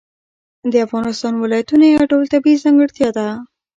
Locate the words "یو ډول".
1.87-2.25